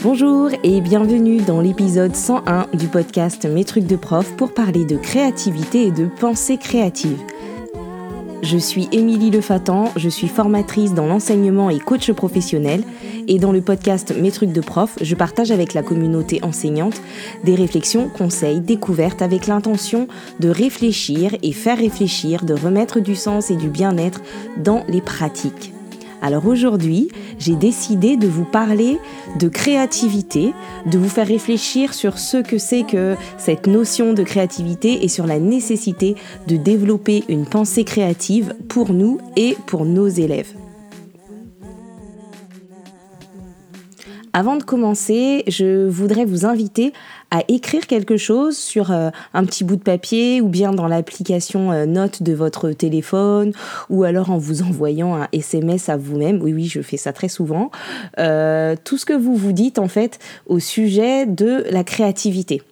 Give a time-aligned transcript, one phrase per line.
[0.00, 4.96] Bonjour et bienvenue dans l'épisode 101 du podcast Mes trucs de prof pour parler de
[4.96, 7.18] créativité et de pensée créative.
[8.42, 12.84] Je suis Émilie Lefatan, je suis formatrice dans l'enseignement et coach professionnel
[13.26, 17.02] et dans le podcast Mes trucs de prof, je partage avec la communauté enseignante
[17.42, 20.06] des réflexions, conseils, découvertes avec l'intention
[20.38, 24.22] de réfléchir et faire réfléchir, de remettre du sens et du bien-être
[24.58, 25.72] dans les pratiques.
[26.20, 27.08] Alors aujourd'hui,
[27.38, 28.98] j'ai décidé de vous parler
[29.38, 30.52] de créativité,
[30.86, 35.26] de vous faire réfléchir sur ce que c'est que cette notion de créativité et sur
[35.26, 36.16] la nécessité
[36.48, 40.52] de développer une pensée créative pour nous et pour nos élèves.
[44.32, 46.92] Avant de commencer, je voudrais vous inviter
[47.30, 51.72] à écrire quelque chose sur euh, un petit bout de papier ou bien dans l'application
[51.72, 53.52] euh, note de votre téléphone
[53.90, 56.42] ou alors en vous envoyant un SMS à vous-même.
[56.42, 57.70] Oui, oui, je fais ça très souvent.
[58.18, 62.62] Euh, tout ce que vous vous dites en fait au sujet de la créativité.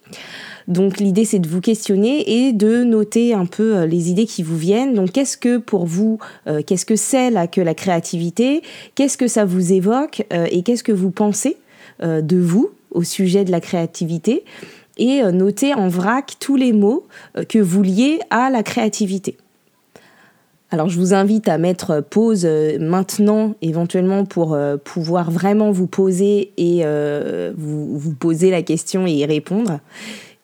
[0.67, 4.57] Donc l'idée c'est de vous questionner et de noter un peu les idées qui vous
[4.57, 4.95] viennent.
[4.95, 6.19] Donc qu'est-ce que pour vous,
[6.65, 8.61] qu'est-ce que c'est là que la créativité?
[8.95, 11.55] Qu'est-ce que ça vous évoque et qu'est-ce que vous pensez
[12.01, 12.71] de vous?
[12.91, 14.43] Au sujet de la créativité
[14.97, 17.05] et euh, noter en vrac tous les mots
[17.37, 19.37] euh, que vous liez à la créativité.
[20.69, 26.51] Alors je vous invite à mettre pause euh, maintenant éventuellement pour pouvoir vraiment vous poser
[26.57, 26.83] et
[27.55, 29.79] vous poser la question et y répondre.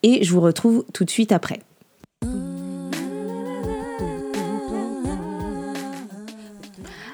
[0.02, 1.60] Et je vous retrouve tout de suite après.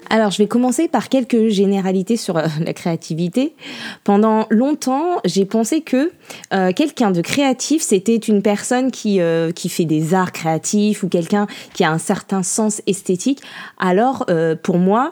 [0.10, 3.54] Alors, je vais commencer par quelques généralités sur euh, la créativité.
[4.04, 6.12] Pendant longtemps, j'ai pensé que
[6.54, 11.10] euh, quelqu'un de créatif, c'était une personne qui, euh, qui fait des arts créatifs ou
[11.10, 13.42] quelqu'un qui a un certain sens esthétique.
[13.78, 14.26] Alors,
[14.64, 15.12] pour moi,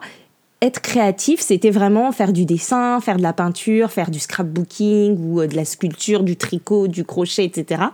[0.62, 5.46] être créatif, c'était vraiment faire du dessin, faire de la peinture, faire du scrapbooking ou
[5.46, 7.86] de la sculpture, du tricot, du crochet, etc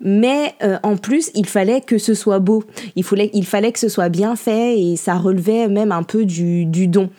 [0.00, 2.64] mais euh, en plus, il fallait que ce soit beau.
[2.96, 6.24] Il fallait, il fallait que ce soit bien fait et ça relevait même un peu
[6.24, 7.10] du, don.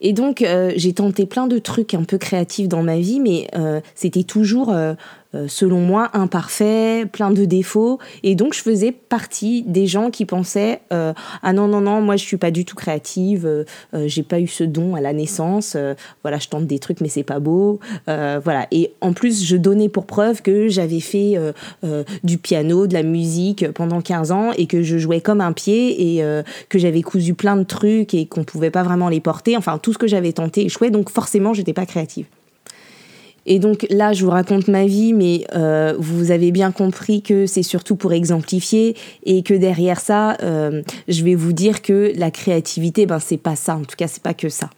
[0.00, 3.48] Et donc, euh, j'ai tenté plein de trucs un peu créatifs dans ma vie, mais
[3.54, 4.74] euh, c'était toujours
[5.48, 7.98] selon moi, imparfait, plein de défauts.
[8.22, 11.12] Et donc, je faisais partie des gens qui pensaient euh,
[11.42, 13.64] Ah non, non, non, moi, je suis pas du tout créative, euh,
[14.06, 15.76] j'ai pas eu ce don à la naissance,
[16.22, 17.80] voilà, je tente des trucs, mais c'est pas beau.
[18.06, 18.66] voilà.
[18.70, 21.38] Et en plus, je donnais pour preuve que j'avais fait
[22.22, 26.18] du piano, de la musique pendant 15 ans et que je jouais comme un pied
[26.18, 29.56] et que j'avais cousu plein de trucs et qu'on pouvait pas vraiment les porter.
[29.56, 32.26] Enfin, tout ce que j'avais tenté échouait, donc forcément, j'étais pas créative.
[33.46, 37.46] Et donc là, je vous raconte ma vie, mais euh, vous avez bien compris que
[37.46, 42.30] c'est surtout pour exemplifier et que derrière ça, euh, je vais vous dire que la
[42.30, 43.76] créativité, ben c'est pas ça.
[43.76, 44.70] En tout cas, c'est pas que ça.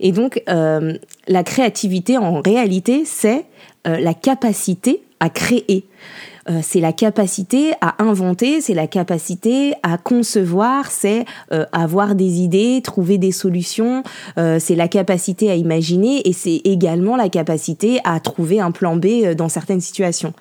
[0.00, 0.94] Et donc, euh,
[1.28, 3.44] la créativité, en réalité, c'est
[3.84, 5.86] la capacité à créer.
[6.50, 12.40] Euh, c'est la capacité à inventer, c'est la capacité à concevoir, c'est euh, avoir des
[12.40, 14.02] idées, trouver des solutions,
[14.38, 18.96] euh, c'est la capacité à imaginer et c'est également la capacité à trouver un plan
[18.96, 20.32] B dans certaines situations.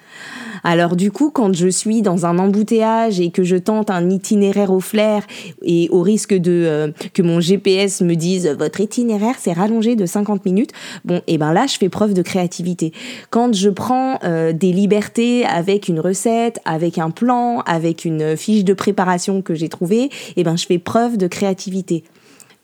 [0.69, 4.73] Alors du coup, quand je suis dans un embouteillage et que je tente un itinéraire
[4.73, 5.25] au flair
[5.61, 10.43] et au risque de que mon GPS me dise votre itinéraire s'est rallongé de 50
[10.43, 10.71] minutes,
[11.05, 12.91] bon, et eh ben là, je fais preuve de créativité.
[13.29, 14.19] Quand je prends
[14.53, 19.69] des libertés avec une recette, avec un plan, avec une fiche de préparation que j'ai
[19.69, 22.03] trouvée, et eh ben je fais preuve de créativité.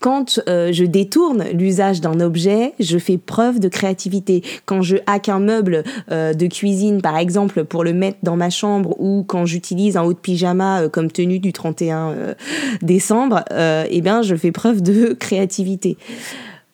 [0.04, 4.44] Quand euh, je détourne l'usage d'un objet, je fais preuve de créativité.
[4.66, 8.50] Quand je hack un meuble euh, de cuisine, par exemple, pour le mettre dans ma
[8.50, 12.36] chambre, ou quand j'utilise un haut de pyjama euh, comme tenue du 31
[12.82, 15.96] décembre, eh bien, je fais preuve de créativité.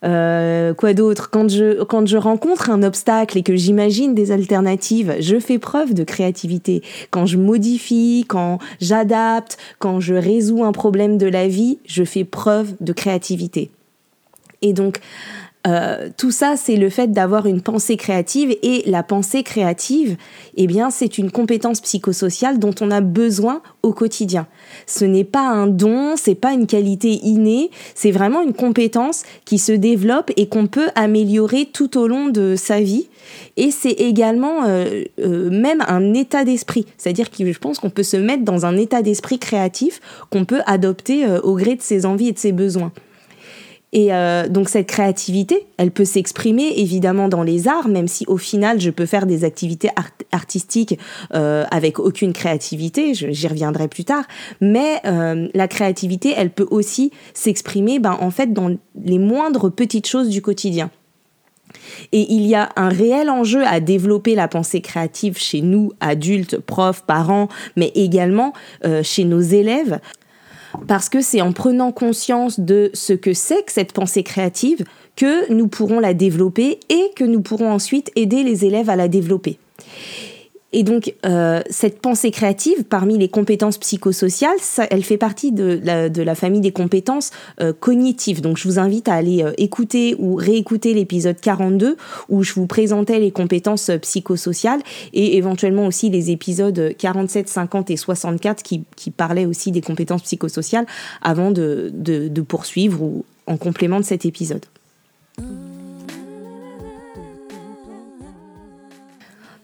[0.06, 1.30] Euh, quoi d'autre?
[1.30, 5.94] Quand je, quand je rencontre un obstacle et que j'imagine des alternatives, je fais preuve
[5.94, 6.82] de créativité.
[7.12, 12.24] Quand je modifie, quand j'adapte, quand je résous un problème de la vie, je fais
[12.24, 13.72] preuve de créativité.
[14.62, 15.00] Et donc,
[15.68, 20.16] euh, tout ça, c'est le fait d'avoir une pensée créative et la pensée créative,
[20.56, 24.48] eh bien, c'est une compétence psychosociale dont on a besoin au quotidien.
[24.88, 29.58] Ce n'est pas un don, c'est pas une qualité innée, c'est vraiment une compétence qui
[29.60, 33.10] se développe et qu'on peut améliorer tout au long de sa vie.
[33.58, 38.04] Et c'est également euh, euh, même un état d'esprit, c'est-à-dire que je pense qu'on peut
[38.04, 40.00] se mettre dans un état d'esprit créatif
[40.30, 42.94] qu'on peut adopter au gré de ses envies et de ses besoins.
[43.92, 48.38] Et euh, donc cette créativité, elle peut s'exprimer évidemment dans les arts, même si au
[48.38, 49.90] final je peux faire des activités
[50.32, 51.00] artistiques
[51.34, 54.26] euh, avec aucune créativité, j'y reviendrai plus tard.
[54.62, 60.08] Mais euh, la créativité, elle peut aussi s'exprimer, ben, en fait, dans les moindres petites
[60.08, 60.92] choses du quotidien.
[62.12, 66.58] Et il y a un réel enjeu à développer la pensée créative chez nous, adultes,
[66.58, 68.54] profs, parents, mais également
[69.04, 70.00] chez nos élèves,
[70.88, 74.86] parce que c'est en prenant conscience de ce que c'est que cette pensée créative
[75.16, 79.08] que nous pourrons la développer et que nous pourrons ensuite aider les élèves à la
[79.08, 79.60] développer.
[80.72, 84.58] Et donc, euh, cette pensée créative, parmi les compétences psychosociales,
[84.92, 88.42] elle fait partie de la, famille des compétences euh, cognitives.
[88.42, 91.98] Donc, je vous invite à aller euh, écouter ou réécouter l'épisode 42
[92.30, 94.82] où je vous présentais les compétences psychosociales
[95.14, 100.22] et éventuellement aussi les épisodes 47, 50 et 64 qui, qui parlaient aussi des compétences
[100.22, 100.86] psychosociales
[101.24, 104.66] avant de, de, de poursuivre ou en complément de cet épisode.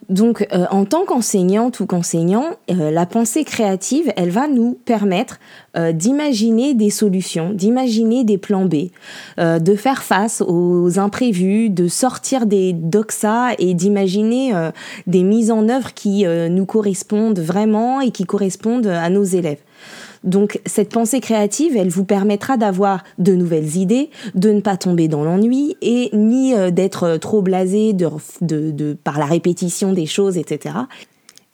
[0.09, 5.39] Donc, euh, en tant qu'enseignante ou qu'enseignant, euh, la pensée créative, elle va nous permettre
[5.77, 8.89] euh, d'imaginer des solutions, d'imaginer des plans B,
[9.37, 14.53] de faire face aux imprévus, de sortir des doxa et d'imaginer
[15.07, 19.59] des mises en œuvre qui nous correspondent vraiment et qui correspondent à nos élèves.
[20.25, 25.07] Donc cette pensée créative, elle vous permettra d'avoir de nouvelles idées, de ne pas tomber
[25.07, 28.09] dans l'ennui et ni euh, d'être trop blasé de,
[28.41, 30.75] de, par la répétition des choses, etc.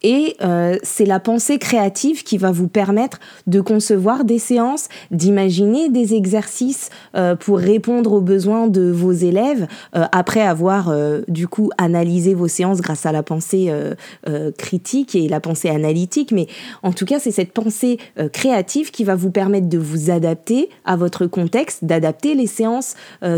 [0.04, 5.90] Et euh, c'est la pensée créative qui va vous permettre de concevoir des séances, d'imaginer
[5.90, 11.48] des exercices euh, pour répondre aux besoins de vos élèves euh, après avoir euh, du
[11.48, 13.94] coup analysé vos séances grâce à la pensée euh,
[14.28, 16.32] euh, critique et la pensée analytique.
[16.32, 16.48] Mais
[16.82, 17.98] en tout cas, c'est cette pensée
[18.34, 22.96] créative qui va vous permettre de vous adapter à votre contexte, d'adapter les séances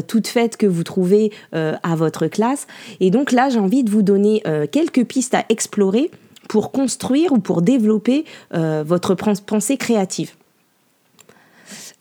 [0.07, 2.67] toutes faites que vous trouvez à votre classe.
[2.99, 6.09] Et donc là, j'ai envie de vous donner quelques pistes à explorer
[6.47, 10.31] pour construire ou pour développer euh, votre pensée créative.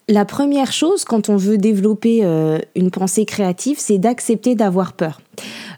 [0.09, 5.21] La première chose quand on veut développer euh, une pensée créative, c'est d'accepter d'avoir peur.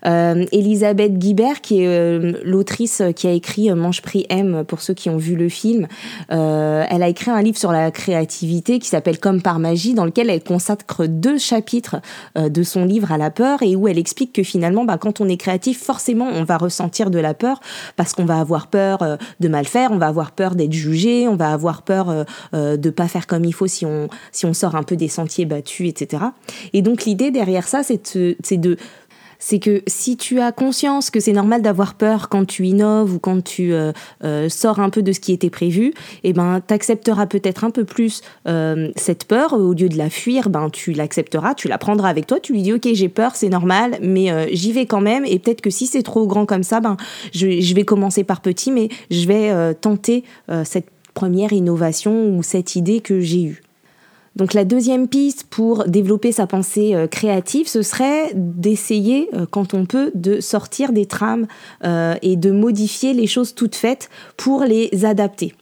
[0.06, 4.80] Euh, Elisabeth Guibert, qui est euh, l'autrice qui a écrit euh, Mange Prix M pour
[4.82, 5.86] ceux qui ont vu le film,
[6.28, 10.30] elle a écrit un livre sur la créativité qui s'appelle Comme par magie, dans lequel
[10.30, 11.96] elle consacre deux chapitres
[12.36, 15.28] de son livre à la peur et où elle explique que finalement, bah, quand on
[15.28, 17.60] est créatif, forcément, on va ressentir de la peur
[17.96, 21.36] parce qu'on va avoir peur de mal faire, on va avoir peur d'être jugé, on
[21.36, 24.82] va avoir peur de pas faire comme il faut si on si on sort un
[24.82, 26.24] peu des sentiers battus, etc.
[26.72, 28.76] Et donc l'idée derrière ça, c'est de
[29.44, 33.19] c'est que si tu as conscience que c'est normal d'avoir peur quand tu innoves ou
[33.19, 33.93] quand tu euh,
[34.25, 35.93] euh, sors un peu de ce qui était prévu,
[36.23, 39.52] eh ben t'accepteras peut-être un peu plus euh, cette peur.
[39.52, 42.62] Au lieu de la fuir, ben tu l'accepteras, tu la prendras avec toi, tu lui
[42.62, 45.26] dis ok j'ai peur, c'est normal, mais j'y vais quand même.
[45.26, 46.96] Et peut-être que si c'est trop grand comme ça, ben
[47.35, 50.25] je, je, vais commencer par petit, mais je vais tenter
[50.64, 53.63] cette première innovation ou cette idée que j'ai eue.
[54.36, 59.75] Donc la deuxième piste pour développer sa pensée euh, créative, ce serait d'essayer, euh, quand
[59.75, 61.46] on peut, de sortir des trames
[61.84, 65.54] euh, et de modifier les choses toutes faites pour les adapter.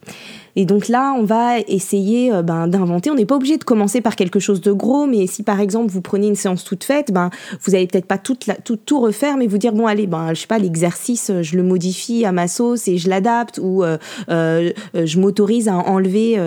[0.56, 3.10] Et donc là, on va essayer euh, ben, d'inventer.
[3.10, 5.90] On n'est pas obligé de commencer par quelque chose de gros, mais si par exemple
[5.90, 7.30] vous prenez une séance toute faite, ben
[7.62, 8.36] vous allez peut-être pas tout,
[8.76, 11.62] tout refaire, mais vous dire bon allez, ben je sais pas l'exercice, euh, je le
[11.62, 16.38] modifie à ma sauce et je l'adapte, ou euh, je m'autorise à enlever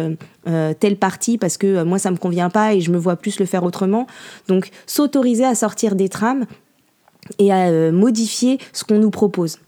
[0.80, 3.46] telle partie parce que moi ça me convient pas et je me vois plus le
[3.46, 4.08] faire autrement.
[4.48, 6.46] Donc s'autoriser à sortir des trames
[7.40, 9.60] et à modifier ce qu'on nous propose.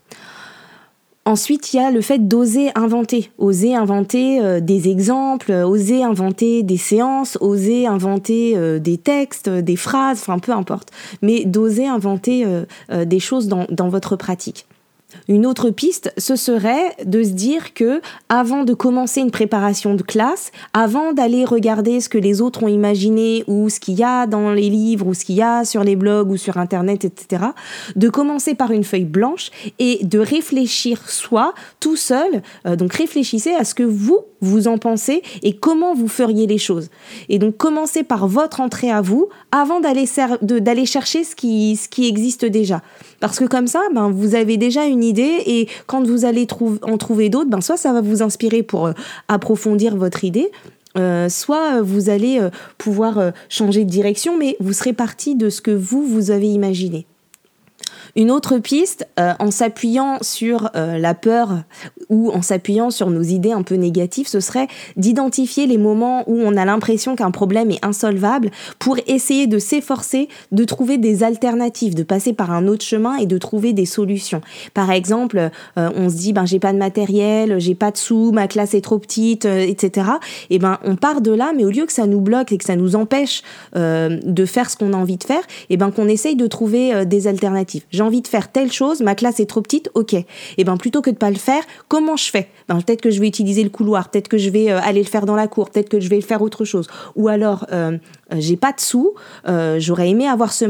[1.28, 6.64] Ensuite, il y a le fait d'oser inventer, oser inventer euh, des exemples, oser inventer
[6.64, 10.90] des séances, oser inventer euh, des textes, des phrases, enfin peu importe,
[11.22, 12.64] mais d'oser inventer euh,
[13.04, 14.67] des choses dans, dans votre pratique.
[15.30, 20.02] Une autre piste, ce serait de se dire que avant de commencer une préparation de
[20.02, 24.26] classe, avant d'aller regarder ce que les autres ont imaginé ou ce qu'il y a
[24.26, 27.44] dans les livres ou ce qu'il y a sur les blogs ou sur internet, etc.,
[27.98, 32.42] de commencer par une feuille blanche et de réfléchir soi tout seul.
[32.66, 36.60] Euh, donc réfléchissez à ce que vous vous en pensez et comment vous feriez les
[36.60, 36.90] choses.
[37.28, 42.08] Et donc commencez par votre entrée à vous avant d'aller chercher ce qui, ce qui
[42.08, 42.82] existe déjà.
[43.20, 46.48] Parce que comme ça, ben, vous avez déjà une idée et quand vous allez
[46.82, 48.94] en trouver d'autres, ben, soit ça va vous inspirer pour euh,
[49.28, 50.52] approfondir votre idée,
[50.98, 55.62] euh, soit vous allez euh, pouvoir changer de direction, mais vous serez parti de ce
[55.62, 57.06] que vous, vous avez imaginé.
[58.18, 61.60] Une autre piste, euh, en s'appuyant sur euh, la peur
[62.10, 66.36] ou en s'appuyant sur nos idées un peu négatives, ce serait d'identifier les moments où
[66.36, 71.94] on a l'impression qu'un problème est insolvable pour essayer de s'efforcer de trouver des alternatives,
[71.94, 74.42] de passer par un autre chemin et de trouver des solutions.
[74.74, 78.32] Par exemple, euh, on se dit ben j'ai pas de matériel, j'ai pas de sous,
[78.32, 80.10] ma classe est trop petite, etc.
[80.50, 82.66] Et ben on part de là, mais au lieu que ça nous bloque et que
[82.66, 83.44] ça nous empêche
[83.76, 87.28] de faire ce qu'on a envie de faire, et ben qu'on essaye de trouver des
[87.28, 90.14] alternatives envie de faire telle chose, ma classe est trop petite, ok.
[90.14, 90.26] Et
[90.58, 92.50] eh ben plutôt que de pas le faire, comment je fais?
[92.68, 95.08] Ben, Peut-être que je vais utiliser le couloir, peut-être que je vais euh, aller le
[95.08, 96.88] faire dans la cour, peut-être que je vais faire autre chose.
[97.16, 97.98] Ou alors, euh,
[98.34, 99.14] euh, j'ai pas de sous,
[99.78, 100.66] j'aurais aimé avoir ce,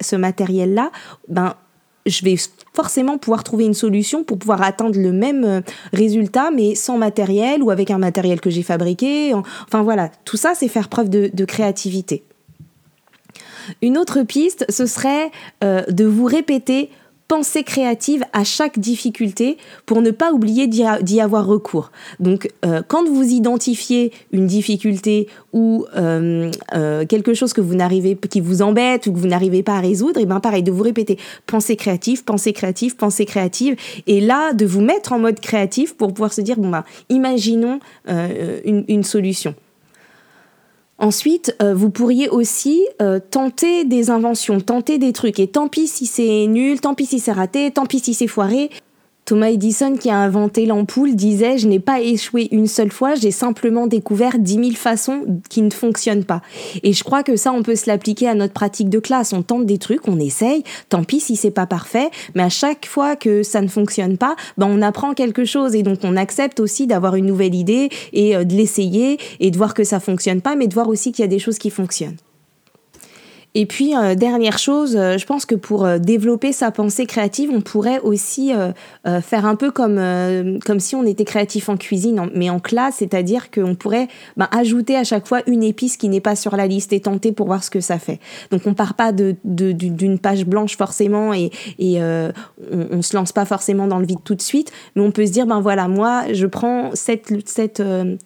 [0.00, 0.90] ce matériel-là,
[1.28, 1.54] ben
[2.06, 2.36] je vais
[2.74, 7.70] forcément pouvoir trouver une solution pour pouvoir atteindre le même résultat, mais sans matériel ou
[7.70, 9.34] avec un matériel que j'ai fabriqué.
[9.34, 12.24] Enfin voilà, tout ça, c'est faire preuve de créativité.
[13.82, 15.30] Une autre piste, ce serait
[15.64, 16.90] euh, de vous répéter
[17.28, 21.92] pensée créative à chaque difficulté pour ne pas oublier d'y avoir recours.
[22.18, 26.50] Donc, euh, quand vous identifiez une difficulté ou euh,
[27.08, 30.18] quelque chose que vous n'arrivez, qui vous embête ou que vous n'arrivez pas à résoudre,
[30.18, 33.76] et bien pareil, de vous répéter pensée créative, pensée créative, pensée créative,
[34.08, 37.78] et là, de vous mettre en mode créatif pour pouvoir se dire, bon ben, imaginons
[38.08, 39.54] une solution.
[41.00, 45.40] Ensuite, euh, vous pourriez aussi euh, tenter des inventions, tenter des trucs.
[45.40, 48.26] Et tant pis si c'est nul, tant pis si c'est raté, tant pis si c'est
[48.26, 48.68] foiré.
[49.30, 53.30] Thomas Edison, qui a inventé l'ampoule, disait Je n'ai pas échoué une seule fois, j'ai
[53.30, 56.42] simplement découvert dix mille façons qui ne fonctionnent pas.
[56.82, 59.32] Et je crois que ça, on peut se l'appliquer à notre pratique de classe.
[59.32, 62.86] On tente des trucs, on essaye, tant pis si c'est pas parfait, mais à chaque
[62.86, 66.58] fois que ça ne fonctionne pas, ben on apprend quelque chose et donc on accepte
[66.58, 70.40] aussi d'avoir une nouvelle idée et euh, de l'essayer et de voir que ça fonctionne
[70.40, 72.16] pas, mais de voir aussi qu'il y a des choses qui fonctionnent.
[73.56, 77.50] Et puis, euh, dernière chose, euh, je pense que pour euh, développer sa pensée créative,
[77.52, 78.52] on pourrait aussi
[79.22, 80.00] faire un peu comme,
[80.64, 84.96] comme si on était créatif en cuisine, mais en classe, c'est-à-dire qu'on pourrait ben, ajouter
[84.96, 87.64] à chaque fois une épice qui n'est pas sur la liste et tenter pour voir
[87.64, 88.20] ce que ça fait.
[88.50, 92.32] Donc, on part pas d'une de, d'une page blanche forcément et, on,
[92.70, 95.32] on, se lance pas forcément dans le vide tout de suite, mais on peut se
[95.32, 97.82] dire, ben voilà, moi, je prends cette, cette,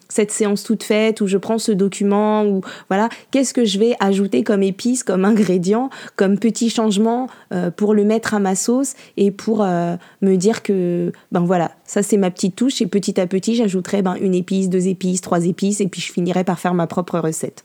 [0.08, 3.94] cette séance toute faite ou je prends ce document ou voilà, qu'est-ce que je vais
[4.00, 9.30] ajouter comme épice, ingrédient, comme petit changement euh, pour le mettre à ma sauce et
[9.30, 13.26] pour euh, me dire que, ben voilà, ça c'est ma petite touche et petit à
[13.26, 16.74] petit j'ajouterai ben, une épice, deux épices, trois épices et puis je finirai par faire
[16.74, 17.64] ma propre recette.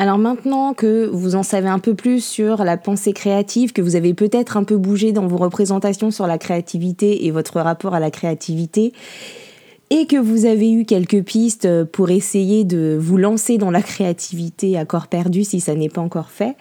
[0.00, 3.96] Alors maintenant que vous en savez un peu plus sur la pensée créative, que vous
[3.96, 8.00] avez peut-être un peu bougé dans vos représentations sur la créativité et votre rapport à
[8.00, 8.92] la créativité,
[9.90, 14.78] et que vous avez eu quelques pistes pour essayer de vous lancer dans la créativité
[14.78, 16.56] à corps perdu si ça n'est pas encore fait,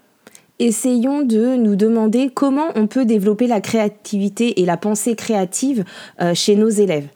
[0.60, 5.84] essayons de nous demander comment on peut développer la créativité et la pensée créative
[6.22, 7.08] euh, chez nos élèves.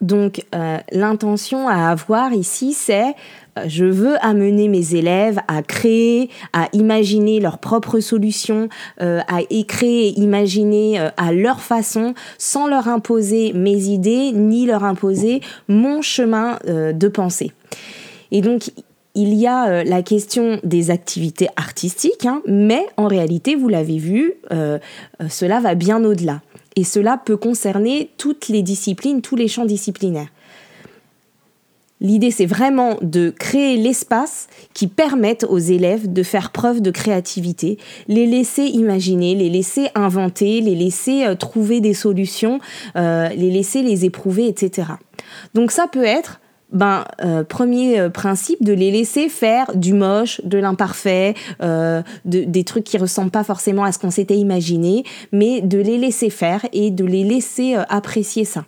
[0.00, 3.14] Donc euh, l'intention à avoir ici, c'est
[3.58, 8.68] euh, je veux amener mes élèves à créer, à imaginer leurs propres solutions,
[9.00, 14.84] euh, à créer et imaginer à leur façon, sans leur imposer mes idées, ni leur
[14.84, 17.52] imposer mon chemin de pensée.
[18.30, 18.70] Et donc,
[19.14, 24.34] il y a la question des activités artistiques, hein, mais en réalité, vous l'avez vu,
[25.28, 26.40] cela va bien au-delà.
[26.76, 30.28] Et cela peut concerner toutes les disciplines, tous les champs disciplinaires.
[32.02, 37.78] L'idée, c'est vraiment de créer l'espace qui permette aux élèves de faire preuve de créativité,
[38.06, 42.60] les laisser imaginer, les laisser inventer, les laisser euh, trouver des solutions,
[42.96, 44.88] euh, les laisser les éprouver, etc.
[45.54, 46.40] Donc ça peut être
[46.72, 51.34] ben, euh, premier principe, de les laisser faire du moche, de l'imparfait,
[52.24, 56.30] des trucs qui ressemblent pas forcément à ce qu'on s'était imaginé, mais de les laisser
[56.30, 58.64] faire et de les laisser apprécier ça.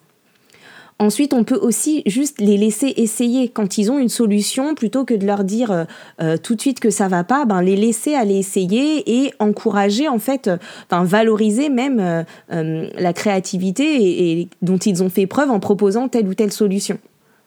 [1.01, 5.15] Ensuite, on peut aussi juste les laisser essayer quand ils ont une solution, plutôt que
[5.15, 5.85] de leur dire euh,
[6.21, 10.09] euh, tout de suite que ça va pas, ben les laisser aller essayer et encourager
[10.09, 10.57] en fait, euh,
[10.91, 16.53] valoriser même la créativité et, dont ils ont fait preuve en proposant telle ou telle
[16.53, 16.99] solution.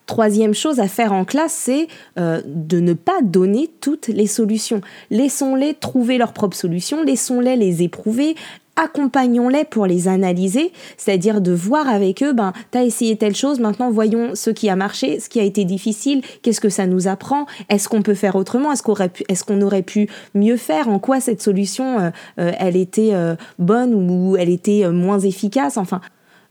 [0.05, 4.81] Troisième chose à faire en classe, c'est de ne pas donner toutes les solutions.
[5.09, 8.35] Laissons-les trouver leurs propres solutions, laissons-les les éprouver,
[8.75, 13.59] accompagnons-les pour les analyser, c'est-à-dire de voir avec eux, ben, tu as essayé telle chose,
[13.59, 17.07] maintenant voyons ce qui a marché, ce qui a été difficile, qu'est-ce que ça nous
[17.07, 20.87] apprend, est-ce qu'on peut faire autrement, est-ce qu'on aurait, pu, est aurait pu mieux faire,
[20.87, 25.77] en quoi cette solution, euh, euh, elle était euh, bonne ou elle était moins efficace,
[25.77, 26.01] enfin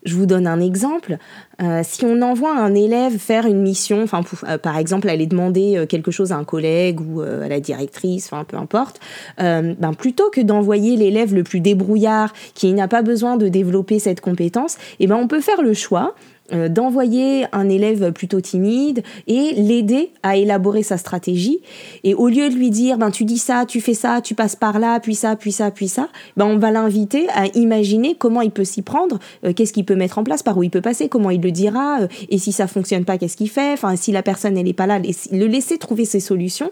[0.05, 1.19] Je vous donne un exemple.
[1.63, 4.07] Euh, si on envoie un élève faire une mission,
[4.45, 8.31] euh, par exemple aller demander euh, quelque chose à un collègue ou à la directrice,
[8.49, 9.01] peu importe,
[9.39, 14.21] ben, plutôt que d'envoyer l'élève le plus débrouillard qui n'a pas besoin de développer cette
[14.21, 16.15] compétence, eh ben on peut faire le choix
[16.53, 21.61] d'envoyer un élève plutôt timide et l'aider à élaborer sa stratégie.
[22.05, 24.57] Et au lieu de lui dire, ben, tu dis ça, tu fais ça, tu passes
[24.57, 28.41] par là, puis ça, puis ça, puis ça, ben, on va l'inviter à imaginer comment
[28.41, 30.81] il peut s'y prendre, euh, qu'est-ce qu'il peut mettre en place, par où il peut
[30.81, 33.97] passer, comment il le dira, euh, et si ça fonctionne pas, qu'est-ce qu'il fait, enfin,
[33.97, 36.71] si la personne, elle est pas là, le laisser trouver ses solutions,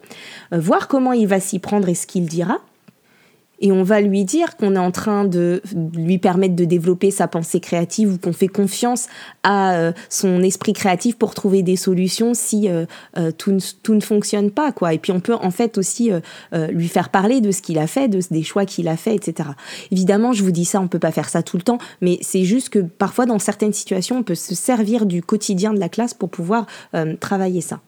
[0.53, 2.59] voir comment il va s'y prendre et ce qu'il dira
[3.61, 5.63] et on va lui dire qu'on est en train de
[5.95, 9.09] lui permettre de développer sa pensée créative ou qu'on fait confiance
[9.43, 12.87] à euh, son esprit créatif pour trouver des solutions si euh,
[13.17, 14.95] euh, tout, ne, fonctionne pas quoi.
[14.95, 16.11] Et puis on peut en fait aussi
[16.71, 19.51] lui faire parler de ce qu'il a fait de, des choix qu'il a fait etc
[19.91, 22.45] évidemment je vous dis ça on peut pas faire ça tout le temps mais c'est
[22.45, 26.15] juste que parfois dans certaines situations on peut se servir du quotidien de la classe
[26.15, 26.67] pour pouvoir
[27.21, 27.81] travailler ça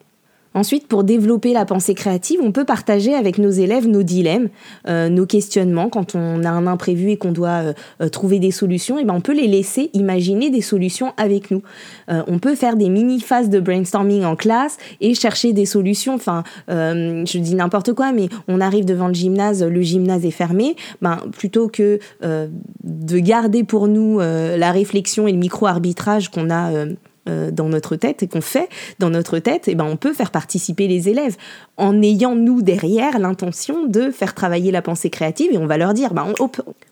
[0.53, 4.49] Ensuite, pour développer la pensée créative, on peut partager avec nos élèves nos dilemmes,
[4.87, 5.89] euh, nos questionnements.
[5.89, 9.05] Quand on a un imprévu et qu'on doit euh, euh, trouver des solutions, et eh
[9.05, 11.61] ben on peut les laisser imaginer des solutions avec nous.
[12.09, 16.15] on peut faire des mini phases de brainstorming en classe et chercher des solutions.
[16.15, 20.75] Enfin, je dis n'importe quoi, mais on arrive devant le gymnase, le gymnase est fermé.
[21.01, 26.85] Ben plutôt que de garder pour nous la réflexion et le micro arbitrage qu'on a
[27.29, 30.11] euh, dans notre tête et qu'on fait dans notre tête, et eh ben on peut
[30.11, 31.37] faire participer les élèves
[31.77, 35.93] en ayant nous derrière l'intention de faire travailler la pensée créative et on va leur
[35.93, 36.49] dire ben, on,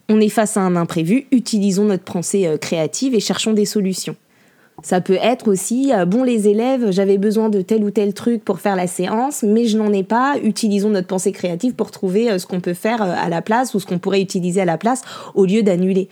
[0.08, 4.16] on est face à un imprévu, utilisons notre pensée euh, créative et cherchons des solutions.
[4.84, 8.46] Ça peut être aussi, euh, bon les élèves, j'avais besoin de tel ou tel truc
[8.46, 12.38] pour faire la séance, mais je n'en ai pas, utilisons notre pensée créative pour trouver
[12.38, 15.02] ce qu'on peut faire à la place ou ce qu'on pourrait utiliser à la place
[15.34, 16.08] au lieu d'annuler.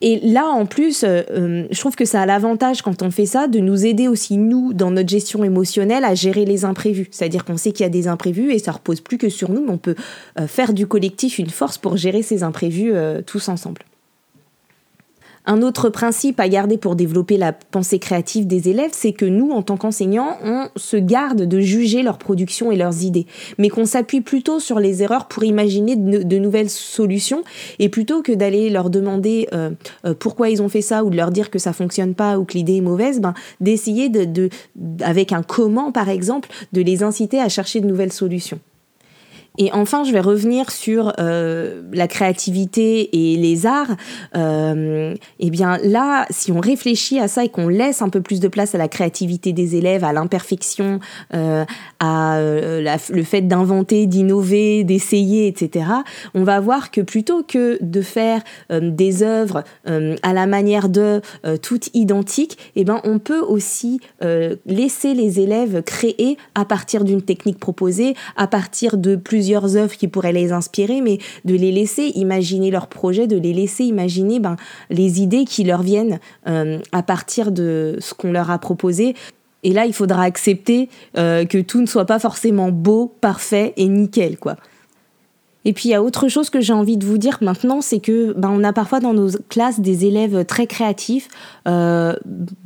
[0.00, 3.26] Et là, en plus, euh, euh, je trouve que ça a l'avantage, quand on fait
[3.26, 7.08] ça, de nous aider aussi, nous, dans notre gestion émotionnelle, à gérer les imprévus.
[7.10, 9.64] C'est-à-dire qu'on sait qu'il y a des imprévus et ça repose plus que sur nous,
[9.64, 9.94] mais on peut
[10.38, 12.92] euh, faire du collectif une force pour gérer ces imprévus
[13.26, 13.82] tous ensemble.
[15.46, 19.50] Un autre principe à garder pour développer la pensée créative des élèves, c'est que nous,
[19.50, 23.26] en tant qu'enseignants, on se garde de juger leur production et leurs idées,
[23.58, 27.44] mais qu'on s'appuie plutôt sur les erreurs pour imaginer de, nouvelles solutions,
[27.78, 29.70] et plutôt que d'aller leur demander euh,
[30.06, 32.44] euh, pourquoi ils ont fait ça ou de leur dire que ça fonctionne pas ou
[32.44, 34.48] que l'idée est mauvaise, ben, d'essayer de,
[35.02, 38.60] avec un comment par exemple, de les inciter à chercher de nouvelles solutions.
[39.56, 43.94] Et enfin, je vais revenir sur euh, la créativité et les arts.
[44.36, 48.40] Euh, eh bien là, si on réfléchit à ça et qu'on laisse un peu plus
[48.40, 50.98] de place à la créativité des élèves, à l'imperfection,
[51.34, 51.64] euh,
[52.00, 55.86] à euh, le fait d'inventer, d'innover, d'essayer, etc.,
[56.34, 61.20] on va voir que plutôt que de faire des œuvres à la manière de
[61.62, 64.00] toutes identiques, eh ben on peut aussi
[64.66, 69.94] laisser les élèves créer à partir d'une technique proposée, à partir de plusieurs plusieurs œuvres
[69.94, 74.40] qui pourraient les inspirer, mais de les laisser imaginer leurs projets, de les laisser imaginer
[74.40, 74.56] ben,
[74.88, 79.14] les idées qui leur viennent euh, à partir de ce qu'on leur a proposé.
[79.62, 83.86] Et là, il faudra accepter euh, que tout ne soit pas forcément beau, parfait et
[83.86, 84.56] nickel, quoi.
[85.64, 88.00] Et puis il y a autre chose que j'ai envie de vous dire maintenant, c'est
[88.00, 91.28] que ben, on a parfois dans nos classes des élèves très créatifs
[91.66, 92.14] euh,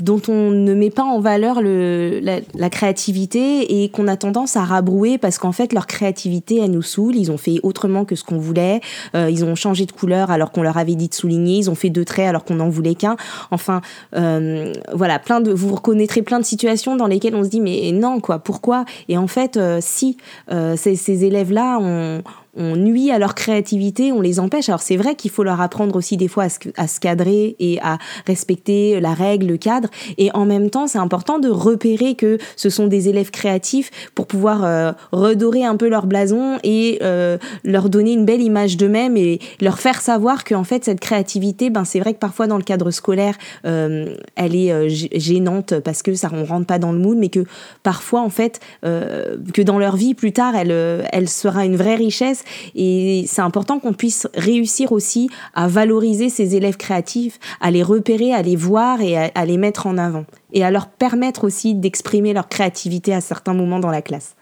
[0.02, 4.64] dont on ne met pas en valeur le, la, créativité et qu'on a tendance à
[4.64, 7.16] rabrouer parce qu'en fait leur créativité elle nous saoule.
[7.16, 8.80] Ils ont fait autrement que ce qu'on voulait.
[9.14, 11.58] Euh, ils ont changé de couleur alors qu'on leur avait dit de souligner.
[11.58, 13.16] Ils ont fait deux traits alors qu'on n'en voulait qu'un.
[13.50, 13.80] Enfin
[14.16, 17.92] euh, voilà, plein de vous reconnaîtrez plein de situations dans lesquelles on se dit mais
[17.92, 18.84] non quoi, pourquoi?
[19.08, 20.16] Et en fait euh, si
[20.50, 22.22] euh, ces, ces élèves là ont
[22.56, 24.68] on nuit à leur créativité, on les empêche.
[24.68, 26.44] Alors c'est vrai qu'il faut leur apprendre aussi des fois
[26.76, 29.88] à se, cadrer et à respecter la règle, le cadre.
[30.16, 34.26] Et en même temps, c'est important de repérer que ce sont des élèves créatifs pour
[34.26, 39.16] pouvoir euh, redorer un peu leur blason et euh, leur donner une belle image d'eux-mêmes
[39.16, 42.62] et leur faire savoir qu'en fait cette créativité, ben c'est vrai que parfois dans le
[42.62, 47.16] cadre scolaire, euh, elle est gênante parce que ça on rentre pas dans le mood,
[47.16, 47.44] mais que
[47.82, 52.37] parfois en fait que dans leur vie plus tard, elle sera une vraie richesse
[52.74, 58.32] et c'est important qu'on puisse réussir aussi à valoriser ces élèves créatifs, à les repérer,
[58.32, 60.24] à les voir et à, les mettre en avant.
[60.52, 64.34] Et à leur permettre aussi d'exprimer leur créativité à certains moments dans la classe.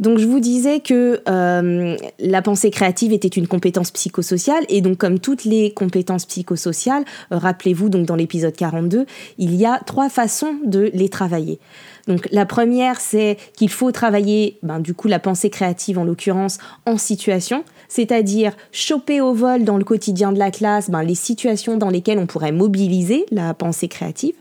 [0.00, 4.96] Donc je vous disais que euh, la pensée créative était une compétence psychosociale et donc
[4.96, 9.04] comme toutes les compétences psychosociales, euh, rappelez-vous donc dans l'épisode 42,
[9.36, 11.60] il y a trois façons de les travailler.
[12.08, 16.56] Donc la première c'est qu'il faut travailler ben, du coup la pensée créative en l'occurrence
[16.86, 21.76] en situation, c'est-à-dire choper au vol dans le quotidien de la classe ben, les situations
[21.76, 24.34] dans lesquelles on pourrait mobiliser la pensée créative.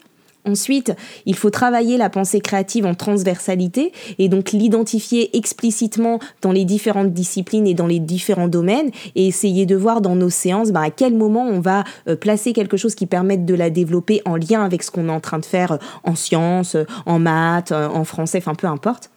[0.49, 0.93] Ensuite,
[1.27, 7.13] il faut travailler la pensée créative en transversalité et donc l'identifier explicitement dans les différentes
[7.13, 10.89] disciplines et dans les différents domaines et essayer de voir dans nos séances bah, à
[10.89, 14.63] quel moment on va euh, placer quelque chose qui permette de la développer en lien
[14.63, 18.03] avec ce qu'on est en train de faire euh, en sciences, euh, en maths, en
[18.03, 19.11] français, enfin peu importe.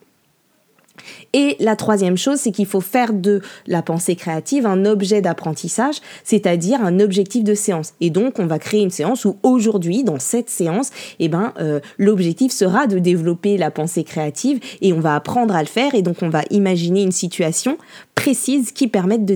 [1.32, 5.96] Et la troisième chose, c'est qu'il faut faire de la pensée créative un objet d'apprentissage,
[6.24, 7.94] c'est-à-dire un objectif de séance.
[8.00, 11.80] Et donc, on va créer une séance où aujourd'hui, dans cette séance, eh ben, euh,
[11.98, 15.94] l'objectif sera de développer la pensée créative et on va apprendre à le faire.
[15.94, 17.78] Et donc, on va imaginer une situation
[18.14, 19.34] précise qui permette de,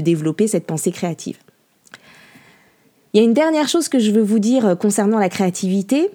[0.00, 1.38] développer cette pensée créative.
[3.12, 6.10] Il y a une dernière chose que je veux vous dire euh, concernant la créativité,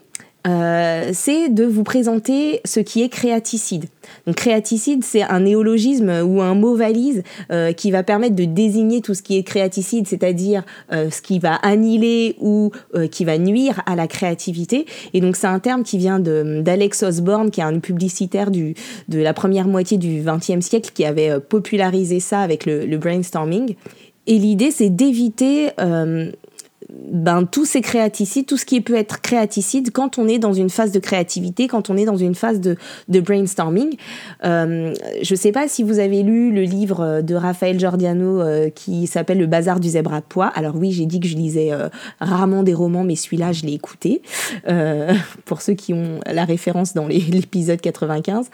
[0.47, 3.85] euh, c'est de vous présenter ce qui est créaticide.
[4.25, 9.01] Donc créaticide, c'est un néologisme ou un mot valise euh, qui va permettre de désigner
[9.01, 12.71] tout ce qui est créaticide, c'est-à-dire euh, ce qui va annihiler ou
[13.11, 14.85] qui va nuire à la créativité.
[15.13, 18.73] Et donc c'est un terme qui vient d'Alex Osborne, qui est un publicitaire de
[19.09, 23.75] la première moitié du XXe siècle, qui avait popularisé ça avec le brainstorming.
[24.27, 25.69] Et l'idée, c'est d'éviter
[27.11, 27.81] ben, tous ces
[28.47, 31.89] tout ce qui peut être créaticide quand on est dans une phase de créativité, quand
[31.89, 33.95] on est dans une phase de, de brainstorming.
[34.45, 38.69] Euh, je ne sais pas si vous avez lu le livre de Raphaël Giordano euh,
[38.69, 40.47] qui s'appelle Le bazar du zèbre à pois.
[40.47, 43.73] Alors oui, j'ai dit que je lisais euh, rarement des romans, mais celui-là, je l'ai
[43.73, 44.21] écouté.
[45.45, 48.49] pour ceux qui ont la référence dans l'épisode 95.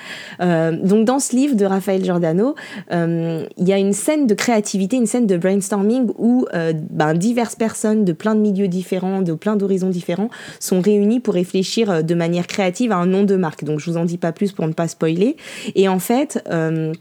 [0.84, 2.56] donc dans ce livre de Raphaël Giordano,
[2.91, 6.45] il y a une scène de créativité, une scène de brainstorming où
[6.91, 11.91] ben, diverses personnes de de milieux différents, de plein d'horizons différents, sont réunis pour réfléchir
[11.91, 13.63] euh, de manière créative à un nom de marque.
[13.63, 15.35] Donc je vous en dis pas plus pour ne pas spoiler.
[15.75, 16.93] Et en fait, euh,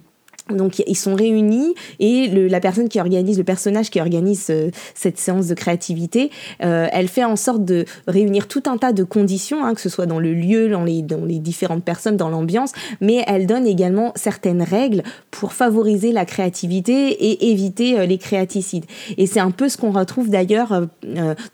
[0.51, 5.19] donc ils sont réunis et la personne qui organise, le personnage qui organise euh, cette
[5.19, 6.31] séance de créativité,
[6.63, 9.89] euh, elle fait en sorte de réunir tout un tas de conditions, hein, que ce
[9.89, 13.67] soit dans le lieu, dans les, dans les différentes personnes, dans l'ambiance, mais elle donne
[13.67, 18.85] également certaines règles pour favoriser la créativité et éviter euh, les créaticides.
[19.17, 20.87] Et c'est un peu ce qu'on retrouve d'ailleurs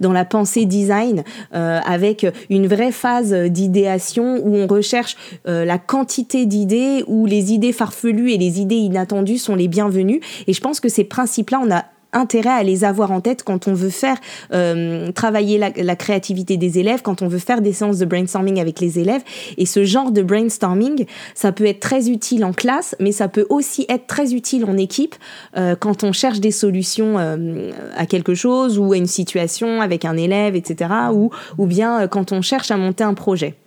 [0.00, 1.22] dans la pensée design,
[1.52, 8.32] avec une vraie phase d'idéation où on recherche la quantité d'idées, où les idées farfelues
[8.32, 10.20] et les idées inattendus sont les bienvenus.
[10.46, 13.68] Et je pense que ces principes-là, on a intérêt à les avoir en tête quand
[13.68, 14.16] on veut faire
[14.52, 18.80] euh, travailler la, créativité des élèves, quand on veut faire des séances de brainstorming avec
[18.80, 19.22] les élèves.
[19.58, 23.46] Et ce genre de brainstorming, ça peut être très utile en classe, mais ça peut
[23.48, 25.14] aussi être très utile en équipe
[25.56, 30.04] euh, quand on cherche des solutions euh, à quelque chose ou à une situation avec
[30.04, 30.90] un élève, etc.
[31.12, 33.59] Ou, ou bien quand on cherche à monter un projet.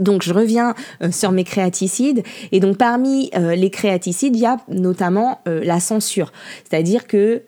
[0.00, 4.46] Donc je reviens euh, sur mes créaticides et donc parmi euh, les créaticides, il y
[4.46, 6.32] a notamment euh, la censure,
[6.68, 7.42] c'est-à-dire que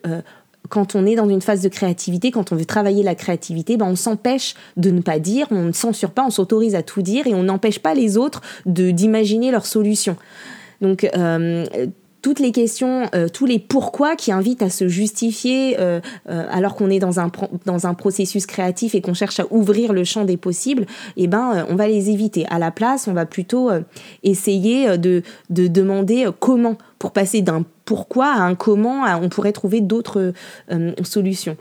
[0.68, 3.86] quand on est dans une phase de créativité, quand on veut travailler la créativité, ben
[3.86, 7.26] on s'empêche de ne pas dire, on ne censure pas, on s'autorise à tout dire
[7.26, 10.16] et on n'empêche pas les autres de d'imaginer leurs solutions.
[10.80, 11.08] Donc
[12.22, 16.76] toutes les questions, euh, tous les pourquoi qui invitent à se justifier euh, euh, alors
[16.76, 17.30] qu'on est dans un,
[17.66, 21.66] dans un processus créatif et qu'on cherche à ouvrir le champ des possibles, eh ben,
[21.68, 22.46] on va les éviter.
[22.48, 23.70] À la place, on va plutôt
[24.22, 29.80] essayer de, de demander comment pour passer d'un pourquoi à un comment, on pourrait trouver
[29.80, 30.32] d'autres
[31.02, 31.56] solutions.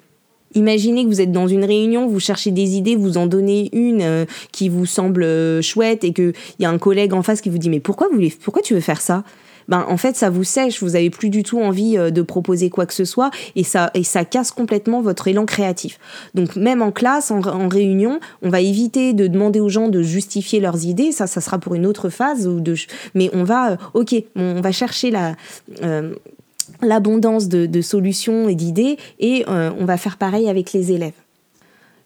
[0.53, 4.27] Imaginez que vous êtes dans une réunion, vous cherchez des idées, vous en donnez une
[4.51, 5.25] qui vous semble
[5.63, 8.09] chouette et qu'il y a un collègue en face qui vous dit mais pourquoi,
[8.43, 9.23] pourquoi tu veux faire ça?
[9.71, 12.69] Ben en fait ça vous sèche, vous avez plus du tout envie euh, de proposer
[12.69, 15.97] quoi que ce soit et ça et ça casse complètement votre élan créatif.
[16.35, 20.59] Donc même en classe, en, réunion, on va éviter de demander aux gens de justifier
[20.59, 22.61] leurs idées, ça ça sera pour une autre phase ou
[23.15, 25.37] mais on va euh, OK, on va chercher la
[25.83, 26.13] euh,
[26.81, 31.13] l'abondance de, solutions et d'idées et on va faire pareil avec les élèves.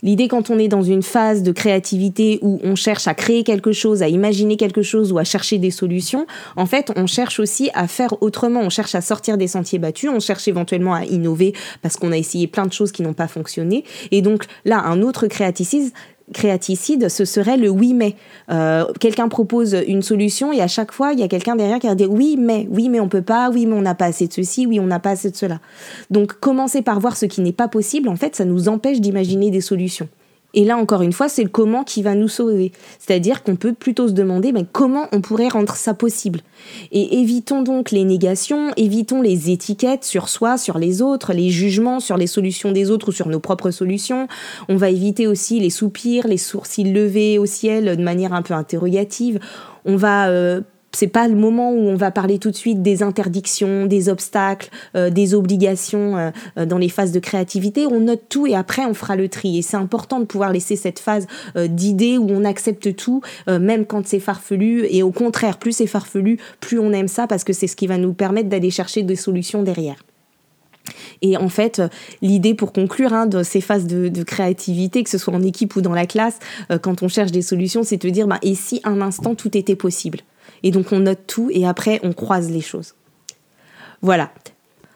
[0.06, 3.72] L'idée quand on est dans une phase de créativité où on cherche à créer quelque
[3.72, 7.72] chose, à imaginer quelque chose ou à chercher des solutions, en fait, on cherche aussi
[7.74, 11.54] à faire autrement, on cherche à sortir des sentiers battus, on cherche éventuellement à innover
[11.82, 13.84] parce qu'on a essayé plein de choses qui n'ont pas fonctionné.
[14.12, 15.92] Et donc là, un autre créaticide,
[16.34, 18.16] créaticide, ce serait le oui mais.
[18.52, 21.88] Euh, quelqu'un propose une solution et à chaque fois il y a quelqu'un derrière qui
[21.88, 24.28] va dire oui mais, oui mais on peut pas, oui mais on n'a pas assez
[24.28, 25.60] de ceci, oui on n'a pas assez de cela.
[26.10, 29.52] Donc commencer par voir ce qui n'est pas possible, en fait ça nous empêche d'imaginer
[29.52, 30.08] des solutions.
[30.56, 32.72] Et là, encore une fois, c'est le comment qui va nous sauver.
[32.98, 36.40] C'est-à-dire qu'on peut plutôt se demander mais comment on pourrait rendre ça possible.
[36.92, 42.00] Et évitons donc les négations, évitons les étiquettes sur soi, sur les autres, les jugements
[42.00, 44.28] sur les solutions des autres ou sur nos propres solutions.
[44.70, 48.54] On va éviter aussi les soupirs, les sourcils levés au ciel de manière un peu
[48.54, 49.40] interrogative.
[49.84, 50.62] On va euh,
[50.96, 54.70] c'est pas le moment où on va parler tout de suite des interdictions, des obstacles,
[54.96, 57.86] euh, des obligations euh, euh, dans les phases de créativité.
[57.86, 59.58] On note tout et après on fera le tri.
[59.58, 64.08] Et c'est important de pouvoir laisser cette phase d'idées où on accepte tout, même quand
[64.08, 64.86] c'est farfelu.
[64.90, 67.88] Et au contraire, plus c'est farfelu, plus on aime ça parce que c'est ce qui
[67.88, 69.98] va nous permettre d'aller chercher des solutions derrière.
[71.22, 71.82] Et en fait,
[72.22, 75.82] l'idée pour conclure hein, de ces phases de, créativité, que ce soit en équipe ou
[75.82, 76.40] dans la classe,
[76.82, 79.76] quand on cherche des solutions, c'est de dire, bah, et si un instant tout était
[79.76, 80.20] possible?
[80.66, 82.96] Et donc on note tout et après on croise les choses.
[84.02, 84.32] Voilà.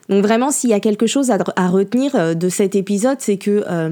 [0.10, 3.64] Donc vraiment, s'il y a quelque chose à, retenir euh, de cet épisode, c'est que
[3.70, 3.92] euh,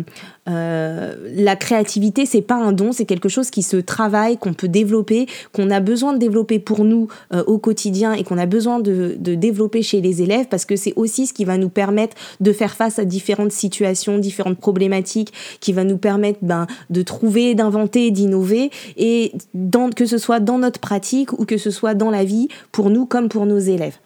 [0.50, 4.68] euh, la créativité, c'est pas un don, c'est quelque chose qui se travaille, qu'on peut
[4.68, 7.08] développer, qu'on a besoin de développer pour nous
[7.46, 11.28] au quotidien et qu'on a besoin de, développer chez les élèves parce que c'est aussi
[11.28, 15.84] ce qui va nous permettre de faire face à différentes situations, différentes problématiques, qui va
[15.84, 19.34] nous permettre ben, de trouver, d'inventer, d'innover et
[19.96, 23.06] que ce soit dans notre pratique ou que ce soit dans la vie pour nous
[23.06, 23.98] comme pour nos élèves.